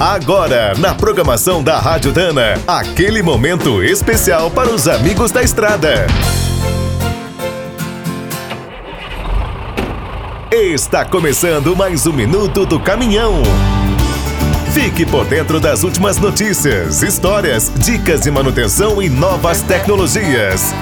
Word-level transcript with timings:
Agora, 0.00 0.74
na 0.78 0.94
programação 0.94 1.60
da 1.60 1.80
Rádio 1.80 2.12
Dana, 2.12 2.54
aquele 2.68 3.20
momento 3.20 3.82
especial 3.82 4.48
para 4.48 4.70
os 4.70 4.86
amigos 4.86 5.32
da 5.32 5.42
estrada. 5.42 6.06
Está 10.52 11.04
começando 11.04 11.74
mais 11.74 12.06
um 12.06 12.12
minuto 12.12 12.64
do 12.64 12.78
caminhão. 12.78 13.42
Fique 14.72 15.04
por 15.04 15.24
dentro 15.24 15.58
das 15.58 15.82
últimas 15.82 16.16
notícias, 16.16 17.02
histórias, 17.02 17.68
dicas 17.78 18.20
de 18.20 18.30
manutenção 18.30 19.02
e 19.02 19.08
novas 19.08 19.62
tecnologias. 19.62 20.72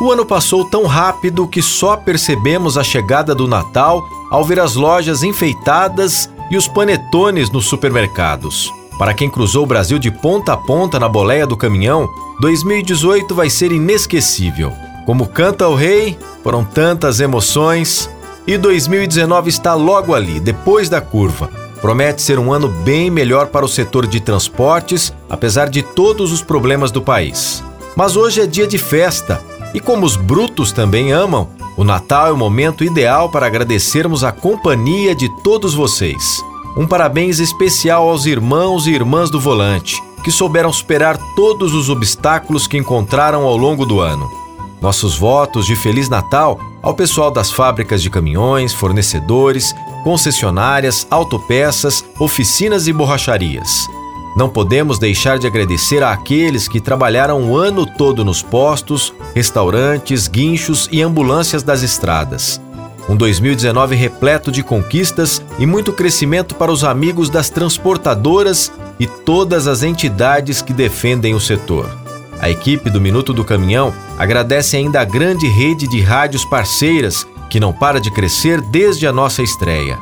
O 0.00 0.10
ano 0.10 0.26
passou 0.26 0.64
tão 0.64 0.86
rápido 0.86 1.46
que 1.46 1.62
só 1.62 1.96
percebemos 1.96 2.76
a 2.76 2.82
chegada 2.82 3.32
do 3.32 3.46
Natal 3.46 4.02
ao 4.28 4.44
ver 4.44 4.58
as 4.58 4.74
lojas 4.74 5.22
enfeitadas 5.22 6.28
e 6.50 6.56
os 6.56 6.66
panetones 6.66 7.50
nos 7.50 7.66
supermercados. 7.66 8.70
Para 8.98 9.14
quem 9.14 9.30
cruzou 9.30 9.62
o 9.62 9.66
Brasil 9.66 9.98
de 9.98 10.10
ponta 10.10 10.52
a 10.52 10.56
ponta 10.56 10.98
na 10.98 11.08
boleia 11.08 11.46
do 11.46 11.56
caminhão, 11.56 12.08
2018 12.40 13.34
vai 13.34 13.48
ser 13.48 13.72
inesquecível. 13.72 14.72
Como 15.06 15.26
canta 15.26 15.66
o 15.68 15.74
rei, 15.74 16.18
foram 16.42 16.64
tantas 16.64 17.20
emoções. 17.20 18.10
E 18.46 18.58
2019 18.58 19.48
está 19.48 19.74
logo 19.74 20.14
ali, 20.14 20.40
depois 20.40 20.88
da 20.88 21.00
curva. 21.00 21.50
Promete 21.80 22.20
ser 22.20 22.38
um 22.38 22.52
ano 22.52 22.68
bem 22.68 23.10
melhor 23.10 23.46
para 23.46 23.64
o 23.64 23.68
setor 23.68 24.06
de 24.06 24.20
transportes, 24.20 25.12
apesar 25.28 25.70
de 25.70 25.82
todos 25.82 26.30
os 26.30 26.42
problemas 26.42 26.90
do 26.90 27.00
país. 27.00 27.64
Mas 27.96 28.16
hoje 28.16 28.42
é 28.42 28.46
dia 28.46 28.66
de 28.66 28.76
festa, 28.76 29.42
e 29.72 29.80
como 29.80 30.04
os 30.04 30.16
brutos 30.16 30.72
também 30.72 31.12
amam, 31.12 31.48
o 31.80 31.84
Natal 31.84 32.26
é 32.26 32.30
o 32.30 32.36
momento 32.36 32.84
ideal 32.84 33.30
para 33.30 33.46
agradecermos 33.46 34.22
a 34.22 34.30
companhia 34.30 35.14
de 35.14 35.30
todos 35.42 35.72
vocês. 35.72 36.44
Um 36.76 36.86
parabéns 36.86 37.38
especial 37.38 38.06
aos 38.06 38.26
irmãos 38.26 38.86
e 38.86 38.90
irmãs 38.90 39.30
do 39.30 39.40
volante, 39.40 39.96
que 40.22 40.30
souberam 40.30 40.70
superar 40.74 41.16
todos 41.34 41.72
os 41.72 41.88
obstáculos 41.88 42.66
que 42.66 42.76
encontraram 42.76 43.44
ao 43.44 43.56
longo 43.56 43.86
do 43.86 43.98
ano. 43.98 44.30
Nossos 44.78 45.16
votos 45.16 45.64
de 45.64 45.74
Feliz 45.74 46.10
Natal 46.10 46.60
ao 46.82 46.92
pessoal 46.92 47.30
das 47.30 47.50
fábricas 47.50 48.02
de 48.02 48.10
caminhões, 48.10 48.74
fornecedores, 48.74 49.74
concessionárias, 50.04 51.06
autopeças, 51.10 52.04
oficinas 52.18 52.88
e 52.88 52.92
borracharias. 52.92 53.88
Não 54.36 54.48
podemos 54.48 54.98
deixar 54.98 55.38
de 55.38 55.46
agradecer 55.46 56.02
àqueles 56.02 56.68
que 56.68 56.80
trabalharam 56.80 57.50
o 57.50 57.56
ano 57.56 57.84
todo 57.84 58.24
nos 58.24 58.42
postos, 58.42 59.12
restaurantes, 59.34 60.28
guinchos 60.28 60.88
e 60.92 61.02
ambulâncias 61.02 61.62
das 61.62 61.82
estradas. 61.82 62.60
Um 63.08 63.16
2019 63.16 63.96
repleto 63.96 64.52
de 64.52 64.62
conquistas 64.62 65.42
e 65.58 65.66
muito 65.66 65.92
crescimento 65.92 66.54
para 66.54 66.70
os 66.70 66.84
amigos 66.84 67.28
das 67.28 67.50
transportadoras 67.50 68.70
e 69.00 69.06
todas 69.06 69.66
as 69.66 69.82
entidades 69.82 70.62
que 70.62 70.72
defendem 70.72 71.34
o 71.34 71.40
setor. 71.40 71.90
A 72.38 72.48
equipe 72.48 72.88
do 72.88 73.00
Minuto 73.00 73.32
do 73.32 73.44
Caminhão 73.44 73.92
agradece 74.16 74.76
ainda 74.76 75.00
a 75.00 75.04
grande 75.04 75.48
rede 75.48 75.88
de 75.88 76.00
rádios 76.00 76.44
parceiras 76.44 77.26
que 77.50 77.58
não 77.58 77.72
para 77.72 78.00
de 78.00 78.10
crescer 78.12 78.60
desde 78.60 79.06
a 79.06 79.12
nossa 79.12 79.42
estreia. 79.42 79.98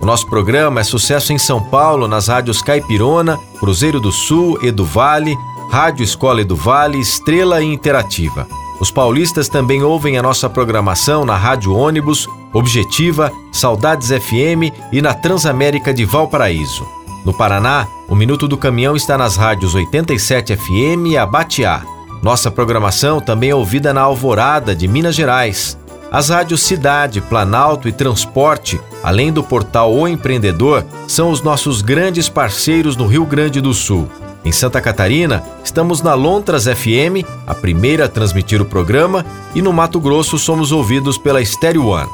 O 0.00 0.06
nosso 0.06 0.28
programa 0.28 0.80
é 0.80 0.84
sucesso 0.84 1.32
em 1.32 1.38
São 1.38 1.60
Paulo 1.60 2.06
nas 2.06 2.28
rádios 2.28 2.62
Caipirona, 2.62 3.38
Cruzeiro 3.58 4.00
do 4.00 4.12
Sul, 4.12 4.58
Edu 4.62 4.84
Vale, 4.84 5.36
Rádio 5.70 6.04
Escola 6.04 6.40
Edu 6.40 6.54
Vale, 6.54 6.98
Estrela 6.98 7.60
e 7.60 7.66
Interativa. 7.66 8.46
Os 8.80 8.92
paulistas 8.92 9.48
também 9.48 9.82
ouvem 9.82 10.16
a 10.16 10.22
nossa 10.22 10.48
programação 10.48 11.24
na 11.24 11.36
Rádio 11.36 11.74
Ônibus, 11.74 12.28
Objetiva, 12.52 13.32
Saudades 13.52 14.08
FM 14.08 14.72
e 14.92 15.02
na 15.02 15.14
Transamérica 15.14 15.92
de 15.92 16.04
Valparaíso. 16.04 16.86
No 17.24 17.34
Paraná, 17.34 17.86
o 18.08 18.14
Minuto 18.14 18.46
do 18.46 18.56
Caminhão 18.56 18.94
está 18.94 19.18
nas 19.18 19.36
rádios 19.36 19.74
87 19.74 20.56
FM 20.56 21.08
e 21.08 21.18
Abatiá. 21.18 21.82
Nossa 22.22 22.50
programação 22.50 23.20
também 23.20 23.50
é 23.50 23.54
ouvida 23.54 23.92
na 23.92 24.02
Alvorada 24.02 24.74
de 24.74 24.86
Minas 24.86 25.14
Gerais. 25.14 25.76
As 26.10 26.30
rádios 26.30 26.62
Cidade, 26.62 27.20
Planalto 27.20 27.86
e 27.86 27.92
Transporte, 27.92 28.80
além 29.02 29.30
do 29.30 29.42
portal 29.42 29.92
O 29.92 30.08
Empreendedor, 30.08 30.84
são 31.06 31.30
os 31.30 31.42
nossos 31.42 31.82
grandes 31.82 32.30
parceiros 32.30 32.96
no 32.96 33.06
Rio 33.06 33.26
Grande 33.26 33.60
do 33.60 33.74
Sul. 33.74 34.08
Em 34.42 34.50
Santa 34.50 34.80
Catarina, 34.80 35.44
estamos 35.62 36.00
na 36.00 36.14
Lontras 36.14 36.64
FM, 36.64 37.26
a 37.46 37.54
primeira 37.54 38.06
a 38.06 38.08
transmitir 38.08 38.62
o 38.62 38.64
programa, 38.64 39.24
e 39.54 39.60
no 39.60 39.70
Mato 39.70 40.00
Grosso 40.00 40.38
somos 40.38 40.72
ouvidos 40.72 41.18
pela 41.18 41.44
Stereo 41.44 41.88
One. 41.88 42.08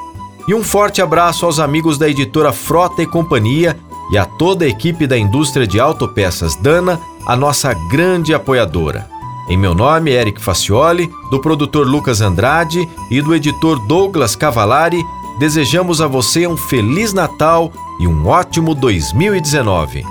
E 0.49 0.55
um 0.55 0.65
forte 0.65 1.01
abraço 1.01 1.47
aos 1.47 1.61
amigos 1.61 1.97
da 1.97 2.09
editora 2.09 2.53
Frota 2.53 3.01
e 3.01 3.07
Companhia 3.07 3.79
e 4.11 4.19
a 4.19 4.25
toda 4.25 4.65
a 4.65 4.69
equipe 4.69 5.07
da 5.07 5.17
indústria 5.17 5.67
de 5.67 5.79
autopeças 5.79 6.57
Dana, 6.57 6.99
a 7.27 7.37
nossa 7.37 7.73
grande 7.89 8.35
apoiadora. 8.35 9.14
Em 9.49 9.57
meu 9.57 9.75
nome, 9.75 10.11
Eric 10.11 10.41
Facioli, 10.41 11.11
do 11.31 11.39
produtor 11.39 11.87
Lucas 11.87 12.21
Andrade 12.21 12.89
e 13.11 13.21
do 13.21 13.35
editor 13.35 13.79
Douglas 13.87 14.35
Cavalari, 14.35 15.05
desejamos 15.39 16.01
a 16.01 16.07
você 16.07 16.47
um 16.47 16.57
Feliz 16.57 17.13
Natal 17.13 17.71
e 18.01 18.07
um 18.07 18.27
ótimo 18.27 18.75
2019. 18.75 20.03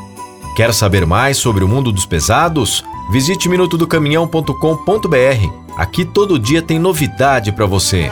Quer 0.56 0.72
saber 0.72 1.06
mais 1.06 1.38
sobre 1.38 1.64
o 1.64 1.68
mundo 1.68 1.92
dos 1.92 2.06
pesados? 2.06 2.84
Visite 3.12 3.50
minutodocaminhão.com.br. 3.50 5.64
Aqui 5.76 6.06
todo 6.06 6.38
dia 6.38 6.62
tem 6.62 6.78
novidade 6.78 7.52
para 7.52 7.66
você. 7.66 8.12